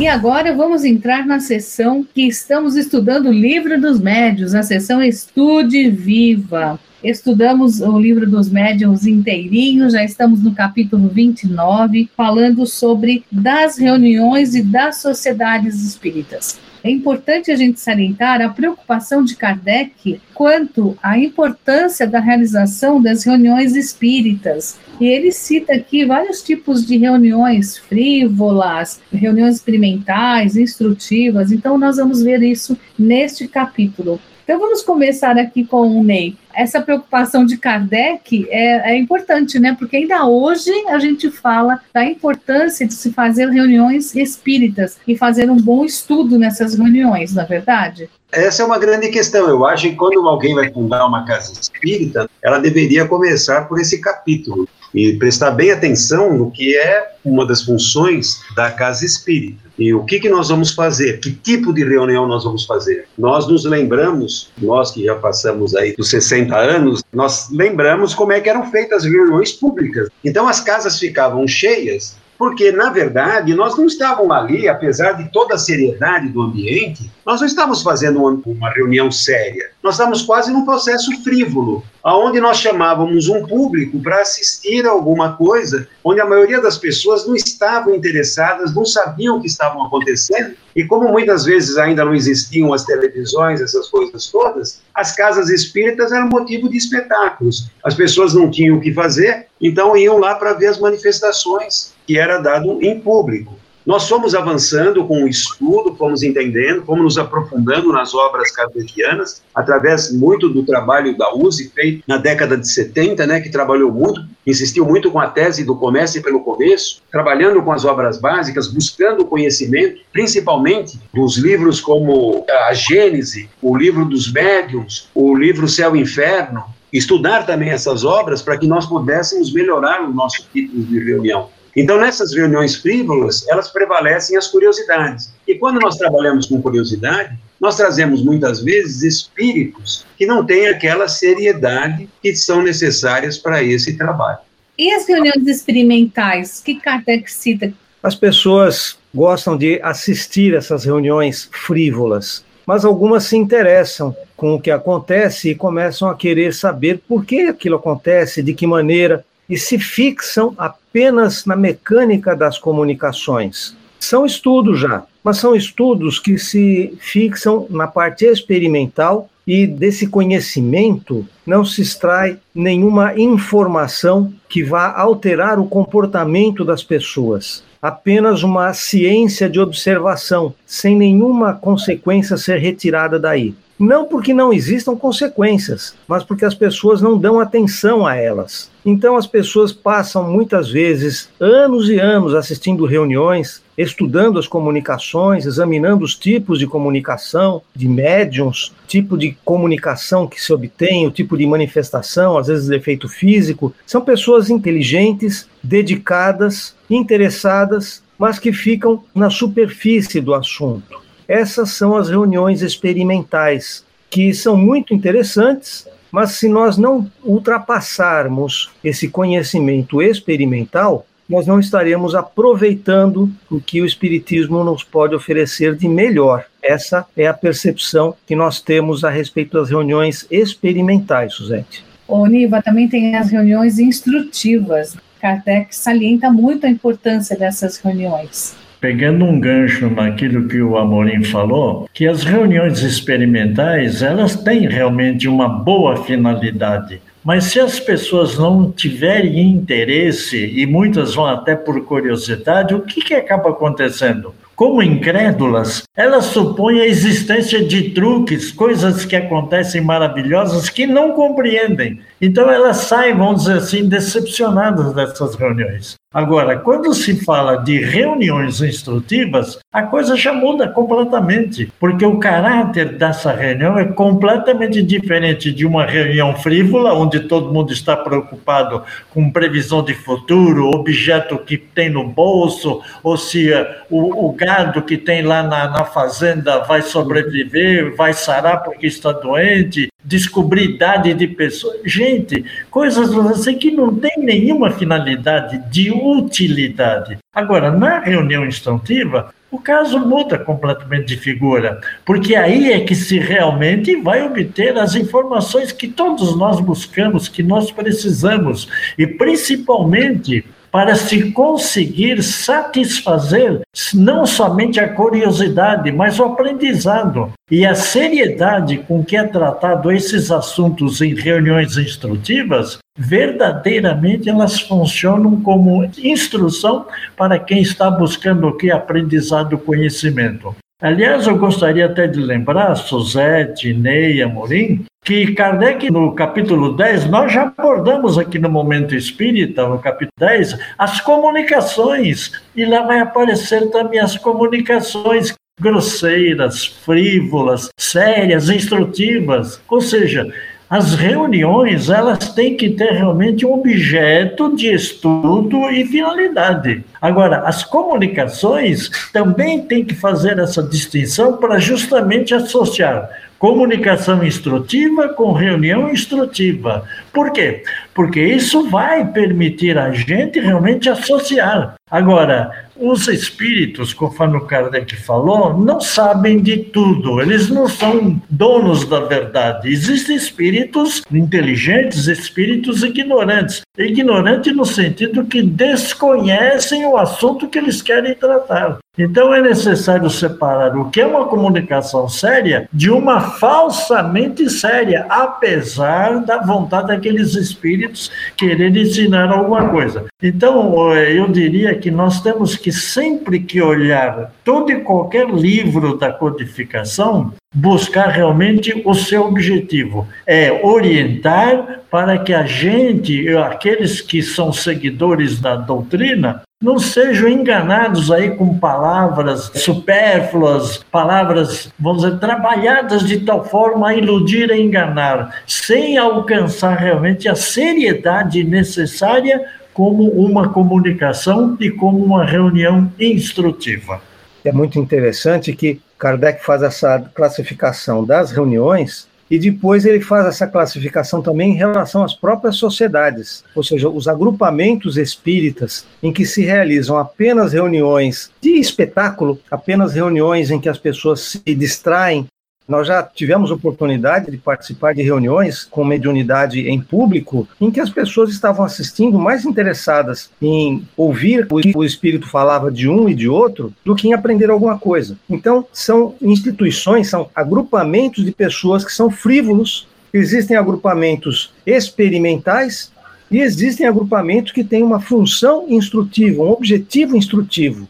[0.00, 5.02] E agora vamos entrar na sessão que estamos estudando o Livro dos Médios, a sessão
[5.02, 6.80] Estude Viva.
[7.04, 14.54] Estudamos o livro dos médiuns inteirinho, já estamos no capítulo 29, falando sobre das reuniões
[14.54, 16.58] e das sociedades espíritas.
[16.82, 23.24] É importante a gente salientar a preocupação de Kardec quanto à importância da realização das
[23.24, 24.78] reuniões espíritas.
[24.98, 31.52] E ele cita aqui vários tipos de reuniões frívolas, reuniões experimentais, instrutivas.
[31.52, 34.20] Então, nós vamos ver isso neste capítulo.
[34.50, 36.36] Então vamos começar aqui com o Ney.
[36.52, 39.76] Essa preocupação de Kardec é, é, importante, né?
[39.78, 45.48] Porque ainda hoje a gente fala da importância de se fazer reuniões espíritas e fazer
[45.48, 48.10] um bom estudo nessas reuniões, na é verdade?
[48.32, 49.48] Essa é uma grande questão.
[49.48, 54.00] Eu acho que quando alguém vai fundar uma casa espírita, ela deveria começar por esse
[54.00, 59.70] capítulo e prestar bem atenção no que é uma das funções da casa espírita.
[59.78, 61.20] E o que, que nós vamos fazer?
[61.20, 63.06] Que tipo de reunião nós vamos fazer?
[63.16, 68.40] Nós nos lembramos, nós que já passamos aí dos 60 anos, nós lembramos como é
[68.40, 70.08] que eram feitas as reuniões públicas.
[70.24, 75.56] Então as casas ficavam cheias porque, na verdade, nós não estávamos ali, apesar de toda
[75.56, 79.68] a seriedade do ambiente, nós não estávamos fazendo uma, uma reunião séria.
[79.82, 85.36] Nós estávamos quase num processo frívolo, aonde nós chamávamos um público para assistir a alguma
[85.36, 90.54] coisa, onde a maioria das pessoas não estavam interessadas, não sabiam o que estavam acontecendo,
[90.74, 96.10] e como muitas vezes ainda não existiam as televisões, essas coisas todas, as casas espíritas
[96.10, 97.68] eram motivo de espetáculos.
[97.84, 102.18] As pessoas não tinham o que fazer, então iam lá para ver as manifestações que
[102.18, 103.56] era dado em público.
[103.86, 110.12] Nós fomos avançando com o estudo, fomos entendendo, fomos nos aprofundando nas obras kardecianas, através
[110.12, 114.84] muito do trabalho da USE, feito na década de 70, né, que trabalhou muito, insistiu
[114.84, 120.00] muito com a tese do comércio pelo começo, trabalhando com as obras básicas, buscando conhecimento,
[120.12, 126.64] principalmente dos livros como a Gênese, o livro dos médiums, o livro Céu e Inferno,
[126.92, 131.48] estudar também essas obras para que nós pudéssemos melhorar o nosso título de reunião.
[131.76, 135.32] Então, nessas reuniões frívolas, elas prevalecem as curiosidades.
[135.46, 141.06] E quando nós trabalhamos com curiosidade, nós trazemos muitas vezes espíritos que não têm aquela
[141.08, 144.38] seriedade que são necessárias para esse trabalho.
[144.78, 147.72] E as reuniões experimentais, que Kardec cita?
[148.02, 154.70] As pessoas gostam de assistir essas reuniões frívolas, mas algumas se interessam com o que
[154.70, 159.78] acontece e começam a querer saber por que aquilo acontece, de que maneira, e se
[159.78, 160.54] fixam
[160.90, 163.76] apenas na mecânica das comunicações.
[163.98, 171.26] São estudos já, mas são estudos que se fixam na parte experimental e desse conhecimento
[171.46, 177.62] não se extrai nenhuma informação que vá alterar o comportamento das pessoas.
[177.80, 183.54] Apenas uma ciência de observação, sem nenhuma consequência ser retirada daí.
[183.80, 188.70] Não porque não existam consequências, mas porque as pessoas não dão atenção a elas.
[188.84, 196.04] Então as pessoas passam muitas vezes anos e anos assistindo reuniões, estudando as comunicações, examinando
[196.04, 201.46] os tipos de comunicação, de médiums, tipo de comunicação que se obtém, o tipo de
[201.46, 203.74] manifestação, às vezes efeito físico.
[203.86, 211.00] São pessoas inteligentes, dedicadas, interessadas, mas que ficam na superfície do assunto
[211.30, 219.06] essas são as reuniões experimentais, que são muito interessantes, mas se nós não ultrapassarmos esse
[219.06, 226.46] conhecimento experimental, nós não estaremos aproveitando o que o Espiritismo nos pode oferecer de melhor.
[226.60, 231.84] Essa é a percepção que nós temos a respeito das reuniões experimentais, Suzete.
[232.08, 234.96] O Niva também tem as reuniões instrutivas.
[235.20, 241.88] Kardec salienta muito a importância dessas reuniões pegando um gancho naquilo que o Amorim falou,
[241.92, 247.00] que as reuniões experimentais, elas têm realmente uma boa finalidade.
[247.22, 253.02] Mas se as pessoas não tiverem interesse, e muitas vão até por curiosidade, o que,
[253.02, 254.34] que acaba acontecendo?
[254.56, 262.00] Como incrédulas, elas supõem a existência de truques, coisas que acontecem maravilhosas que não compreendem.
[262.20, 265.99] Então elas saem, vamos dizer assim, decepcionadas dessas reuniões.
[266.12, 272.98] Agora, quando se fala de reuniões instrutivas, a coisa já muda completamente, porque o caráter
[272.98, 279.30] dessa reunião é completamente diferente de uma reunião frívola, onde todo mundo está preocupado com
[279.30, 284.98] previsão de futuro, objeto que tem no bolso, ou se uh, o, o, gado que
[284.98, 291.26] tem lá na, na fazenda vai sobreviver, vai sarar porque está doente, descobrir idade de
[291.26, 291.80] pessoas.
[291.84, 297.18] Gente, coisas assim que não tem nenhuma finalidade de utilidade.
[297.34, 303.18] Agora, na reunião instrutiva, o caso muda completamente de figura, porque aí é que se
[303.18, 310.94] realmente vai obter as informações que todos nós buscamos, que nós precisamos, e principalmente para
[310.94, 313.60] se conseguir satisfazer
[313.92, 317.32] não somente a curiosidade, mas o aprendizado.
[317.50, 325.40] E a seriedade com que é tratado esses assuntos em reuniões instrutivas, verdadeiramente elas funcionam
[325.40, 328.70] como instrução para quem está buscando o que?
[328.70, 330.54] Aprendizado, conhecimento.
[330.80, 337.30] Aliás, eu gostaria até de lembrar, Suzette, Ney, Amorim, que Kardec, no capítulo 10, nós
[337.30, 342.32] já abordamos aqui no Momento Espírita, no capítulo 10, as comunicações.
[342.56, 349.60] E lá vai aparecer também as comunicações grosseiras, frívolas, sérias, instrutivas.
[349.68, 350.32] Ou seja,
[350.70, 356.84] as reuniões elas têm que ter realmente um objeto de estudo e finalidade.
[357.02, 363.10] Agora, as comunicações também têm que fazer essa distinção para justamente associar
[363.40, 366.84] comunicação instrutiva com reunião instrutiva.
[367.10, 367.64] Por quê?
[367.94, 371.74] Porque isso vai permitir a gente realmente associar.
[371.90, 378.86] Agora, os espíritos, conforme o Kardec falou, não sabem de tudo, eles não são donos
[378.86, 379.68] da verdade.
[379.68, 383.62] Existem espíritos inteligentes, espíritos ignorantes.
[383.76, 388.78] Ignorante no sentido que desconhecem o assunto que eles querem tratar.
[388.98, 396.24] Então é necessário separar o que é uma comunicação séria de uma falsamente séria, apesar
[396.24, 400.06] da vontade daqueles espíritos quererem ensinar alguma coisa.
[400.22, 406.12] Então eu diria que nós temos que sempre que olhar todo e qualquer livro da
[406.12, 414.52] codificação, buscar realmente o seu objetivo, é orientar para que a gente, aqueles que são
[414.52, 423.20] seguidores da doutrina, não sejam enganados aí com palavras supérfluas, palavras, vamos dizer, trabalhadas de
[423.20, 429.42] tal forma a iludir e enganar, sem alcançar realmente a seriedade necessária
[429.72, 434.02] como uma comunicação e como uma reunião instrutiva.
[434.44, 440.46] É muito interessante que Kardec faz essa classificação das reuniões e depois ele faz essa
[440.46, 446.42] classificação também em relação às próprias sociedades, ou seja, os agrupamentos espíritas em que se
[446.42, 452.26] realizam apenas reuniões de espetáculo, apenas reuniões em que as pessoas se distraem
[452.70, 457.90] nós já tivemos oportunidade de participar de reuniões com mediunidade em público, em que as
[457.90, 463.14] pessoas estavam assistindo mais interessadas em ouvir o que o espírito falava de um e
[463.14, 465.18] de outro do que em aprender alguma coisa.
[465.28, 469.88] Então, são instituições, são agrupamentos de pessoas que são frívolos.
[470.14, 472.92] Existem agrupamentos experimentais
[473.28, 477.88] e existem agrupamentos que têm uma função instrutiva, um objetivo instrutivo.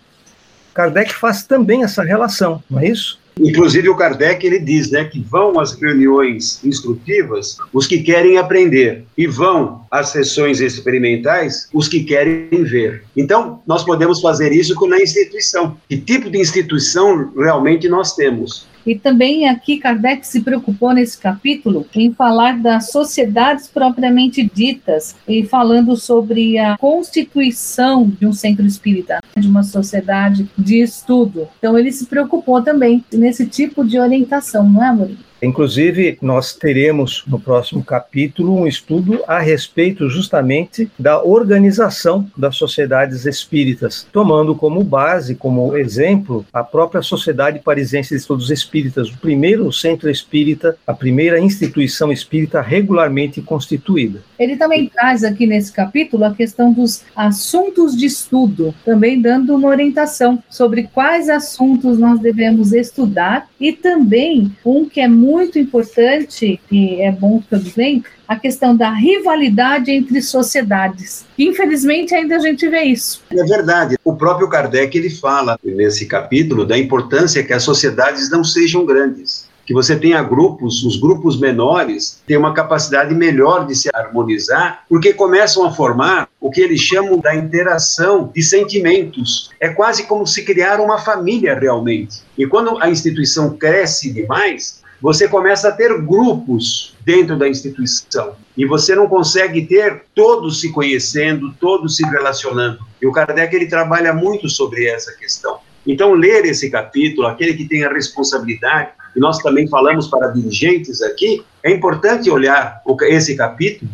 [0.73, 3.21] Kardec faz também essa relação, não é isso?
[3.41, 9.05] Inclusive o Kardec ele diz, né, que vão às reuniões instrutivas os que querem aprender
[9.17, 13.03] e vão às sessões experimentais os que querem ver.
[13.17, 15.77] Então, nós podemos fazer isso na instituição.
[15.89, 18.69] Que tipo de instituição realmente nós temos?
[18.87, 25.45] E também aqui Kardec se preocupou nesse capítulo em falar das sociedades propriamente ditas e
[25.45, 31.49] falando sobre a constituição de um centro espírita, de uma sociedade de estudo.
[31.59, 35.19] Então ele se preocupou também nesse tipo de orientação, não é, Amorim?
[35.43, 43.25] Inclusive, nós teremos no próximo capítulo um estudo a respeito justamente da organização das sociedades
[43.25, 49.73] espíritas, tomando como base, como exemplo, a própria Sociedade Parisense de Estudos Espíritas, o primeiro
[49.73, 54.23] centro espírita, a primeira instituição espírita regularmente constituída.
[54.41, 59.69] Ele também traz aqui nesse capítulo a questão dos assuntos de estudo, também dando uma
[59.69, 67.03] orientação sobre quais assuntos nós devemos estudar e também um que é muito importante, e
[67.03, 71.27] é bom também, a questão da rivalidade entre sociedades.
[71.39, 73.23] Infelizmente, ainda a gente vê isso.
[73.31, 73.99] É verdade.
[74.03, 79.50] O próprio Kardec ele fala nesse capítulo da importância que as sociedades não sejam grandes
[79.71, 85.13] que você tenha grupos, os grupos menores têm uma capacidade melhor de se harmonizar, porque
[85.13, 89.49] começam a formar o que eles chamam da interação de sentimentos.
[89.61, 92.21] É quase como se criar uma família realmente.
[92.37, 98.67] E quando a instituição cresce demais, você começa a ter grupos dentro da instituição e
[98.67, 102.81] você não consegue ter todos se conhecendo, todos se relacionando.
[103.01, 105.61] E o Kardec ele trabalha muito sobre essa questão.
[105.87, 111.03] Então, ler esse capítulo, aquele que tem a responsabilidade, e nós também falamos para dirigentes
[111.03, 113.91] aqui, é importante olhar esse capítulo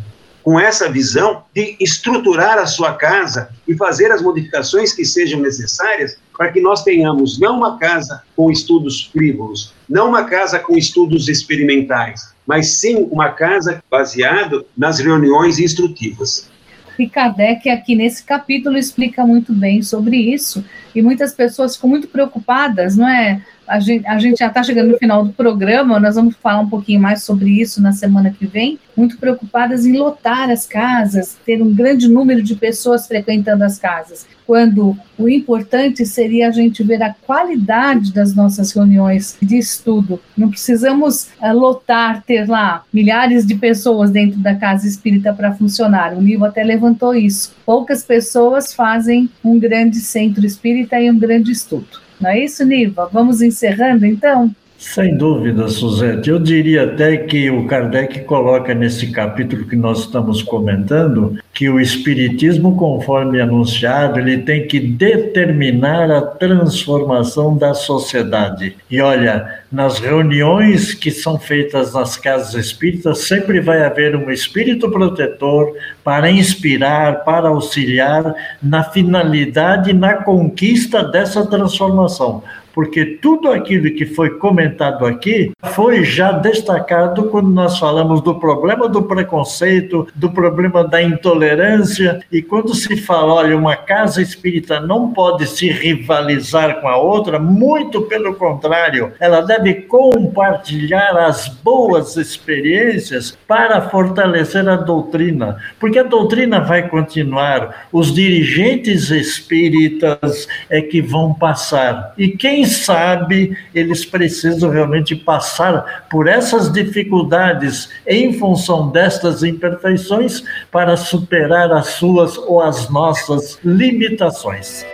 [0.46, 6.16] com essa visão de estruturar a sua casa e fazer as modificações que sejam necessárias
[6.38, 11.28] para que nós tenhamos não uma casa com estudos frívolos, não uma casa com estudos
[11.28, 16.48] experimentais, mas sim uma casa baseada nas reuniões instrutivas.
[16.96, 20.64] E Kardec, aqui nesse capítulo, explica muito bem sobre isso,
[20.96, 23.42] e muitas pessoas ficam muito preocupadas, não é?
[23.68, 26.68] A gente, a gente já está chegando no final do programa, nós vamos falar um
[26.68, 28.78] pouquinho mais sobre isso na semana que vem.
[28.96, 34.26] Muito preocupadas em lotar as casas, ter um grande número de pessoas frequentando as casas,
[34.46, 40.20] quando o importante seria a gente ver a qualidade das nossas reuniões de estudo.
[40.36, 46.16] Não precisamos uh, lotar, ter lá milhares de pessoas dentro da casa espírita para funcionar.
[46.16, 47.54] O livro até levantou isso.
[47.66, 52.00] Poucas pessoas fazem um grande centro espírita e um grande estudo.
[52.20, 53.08] Não é isso, Niva?
[53.12, 54.54] Vamos encerrando então?
[54.78, 56.28] Sem dúvida, Suzete.
[56.28, 61.80] Eu diria até que o Kardec coloca nesse capítulo que nós estamos comentando que o
[61.80, 68.76] Espiritismo, conforme anunciado, ele tem que determinar a transformação da sociedade.
[68.90, 74.90] E olha, nas reuniões que são feitas nas casas espíritas, sempre vai haver um espírito
[74.90, 75.72] protetor
[76.04, 82.42] para inspirar, para auxiliar na finalidade, na conquista dessa transformação
[82.76, 88.86] porque tudo aquilo que foi comentado aqui foi já destacado quando nós falamos do problema
[88.86, 95.10] do preconceito, do problema da intolerância, e quando se fala, olha, uma casa espírita não
[95.10, 103.38] pode se rivalizar com a outra, muito pelo contrário, ela deve compartilhar as boas experiências
[103.48, 111.32] para fortalecer a doutrina, porque a doutrina vai continuar, os dirigentes espíritas é que vão
[111.32, 120.42] passar, e quem sabe eles precisam realmente passar por essas dificuldades em função destas imperfeições
[120.70, 124.84] para superar as suas ou as nossas limitações.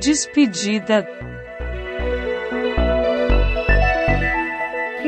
[0.00, 1.06] Despedida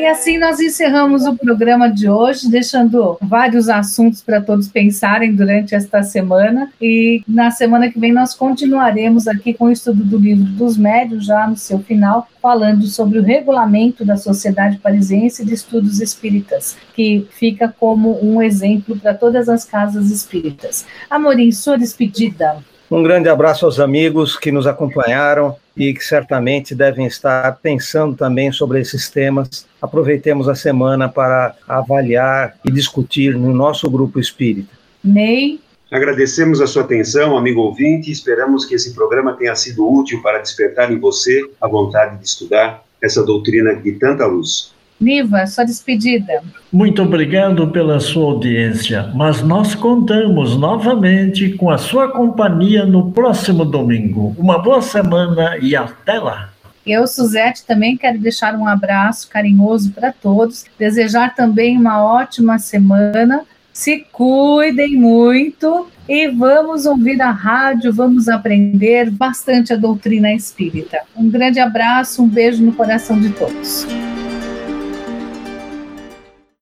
[0.05, 5.75] E assim nós encerramos o programa de hoje, deixando vários assuntos para todos pensarem durante
[5.75, 6.71] esta semana.
[6.79, 11.25] E na semana que vem nós continuaremos aqui com o estudo do livro dos médios,
[11.25, 17.27] já no seu final, falando sobre o regulamento da Sociedade Parisiense de Estudos Espíritas, que
[17.31, 20.85] fica como um exemplo para todas as casas espíritas.
[21.09, 22.59] Amorim, sua despedida.
[22.91, 28.53] Um grande abraço aos amigos que nos acompanharam e que certamente devem estar pensando também
[28.53, 29.67] sobre esses temas.
[29.81, 34.73] Aproveitemos a semana para avaliar e discutir no nosso grupo espírita.
[35.03, 35.61] Ney.
[35.91, 40.41] Agradecemos a sua atenção, amigo ouvinte, e esperamos que esse programa tenha sido útil para
[40.41, 44.74] despertar em você a vontade de estudar essa doutrina de tanta luz.
[45.05, 46.43] Niva, sua despedida.
[46.73, 53.65] Muito obrigado pela sua audiência, mas nós contamos novamente com a sua companhia no próximo
[53.65, 54.35] domingo.
[54.39, 56.49] Uma boa semana e até lá.
[56.87, 63.43] Eu, Suzete, também quero deixar um abraço carinhoso para todos, desejar também uma ótima semana.
[63.73, 71.01] Se cuidem muito e vamos ouvir a rádio, vamos aprender bastante a doutrina espírita.
[71.17, 73.87] Um grande abraço, um beijo no coração de todos.